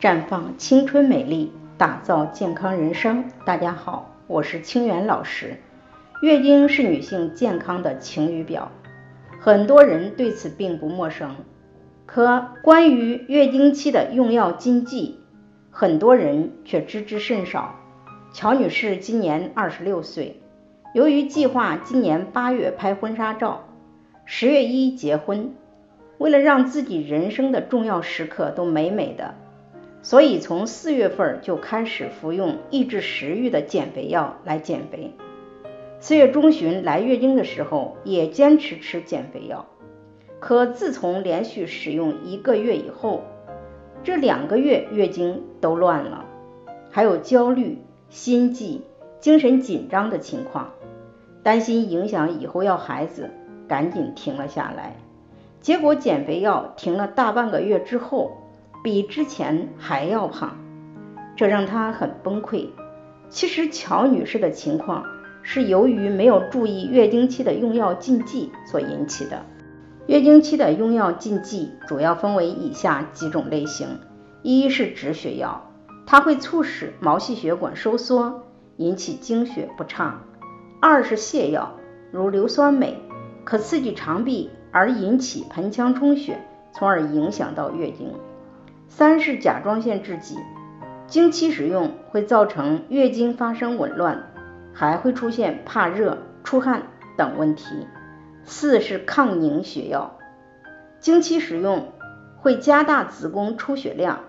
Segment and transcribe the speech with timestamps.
[0.00, 3.24] 绽放青春美丽，打造健康人生。
[3.44, 5.56] 大家好，我是清源老师。
[6.22, 8.70] 月经是女性健康的晴雨表，
[9.40, 11.34] 很多人对此并不陌生。
[12.06, 15.18] 可关于月经期的用药禁忌，
[15.72, 17.74] 很多人却知之甚少。
[18.32, 20.40] 乔女士今年二十六岁，
[20.94, 23.64] 由于计划今年八月拍婚纱照，
[24.24, 25.52] 十月一结婚，
[26.18, 29.34] 为了让自己人生的重要时刻都美美的。
[30.00, 35.12] 所以从四月份就开始服用抑制食欲的减肥药来减肥。
[36.00, 39.66] 四月中旬来月经的时候也坚持吃减肥药，
[40.38, 43.22] 可自从连续使用一个月以后，
[44.04, 46.24] 这两个月月经都乱了，
[46.90, 48.82] 还有焦虑、心悸、
[49.18, 50.70] 精神紧张的情况，
[51.42, 53.30] 担心影响以后要孩子，
[53.66, 54.94] 赶紧停了下来。
[55.60, 58.36] 结果减肥药停了大半个月之后。
[58.82, 60.56] 比之前还要胖，
[61.36, 62.68] 这让她很崩溃。
[63.28, 65.04] 其实乔女士的情况
[65.42, 69.44] 是由于没有注意月经期的用药禁忌所引起的。
[70.06, 73.86] 月经期的用药禁忌主要分为以下几种类型：
[74.42, 75.70] 一是止血药，
[76.06, 78.44] 它会促使毛细血管收缩，
[78.76, 80.22] 引起经血不畅；
[80.80, 81.74] 二是泻药，
[82.10, 82.96] 如硫酸镁，
[83.44, 86.38] 可刺激肠壁而引起盆腔充血，
[86.72, 88.14] 从而影响到月经。
[88.88, 90.36] 三是甲状腺制剂，
[91.06, 94.30] 经期使用会造成月经发生紊乱，
[94.72, 96.82] 还会出现怕热、出汗
[97.16, 97.86] 等问题。
[98.44, 100.18] 四是抗凝血药，
[101.00, 101.92] 经期使用
[102.38, 104.20] 会加大子宫出血量。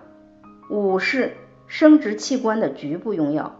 [0.70, 1.36] 五是
[1.66, 3.56] 生殖器官的局部用药，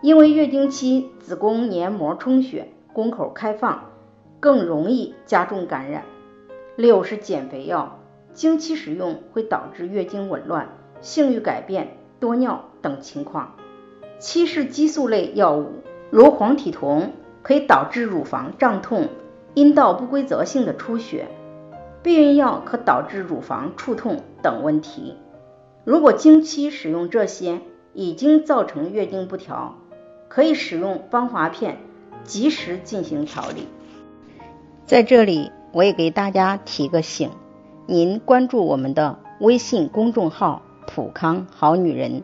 [0.00, 3.90] 因为月经期子宫黏膜充血，宫口开放，
[4.40, 6.04] 更容易加重感染。
[6.74, 7.98] 六是减肥药。
[8.34, 10.68] 经期使用会导致月经紊乱、
[11.00, 13.54] 性欲改变、多尿等情况。
[14.18, 17.10] 七是激素类药物，如黄体酮，
[17.42, 19.08] 可以导致乳房胀痛、
[19.54, 21.28] 阴道不规则性的出血。
[22.02, 25.16] 避孕药可导致乳房触痛等问题。
[25.84, 27.60] 如果经期使用这些，
[27.92, 29.76] 已经造成月经不调，
[30.28, 31.78] 可以使用芳华片，
[32.24, 33.68] 及时进行调理。
[34.86, 37.30] 在这里，我也给大家提个醒。
[37.92, 42.22] 您关注我们的微信公众号“普康好女人”，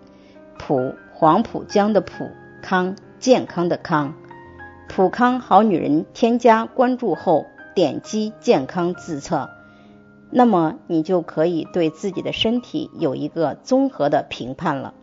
[0.59, 2.31] 普黄浦江的普
[2.63, 4.15] 康健康的康，
[4.89, 9.51] 普康好女人添加关注后，点击健康自测，
[10.31, 14.95] 那么你就可以对自己的身体有一个综合的评判了。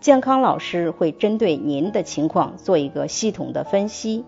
[0.00, 4.24] 健康老师会针对您的情况做一个系统的分析，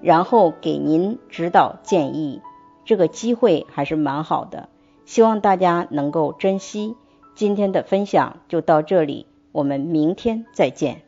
[0.00, 2.40] 然后给您指导建议。
[2.84, 4.68] 这个机会还是蛮好的。
[5.04, 6.94] 希望大家能够珍惜
[7.34, 11.02] 今天的分享，就到这里，我们明天再见。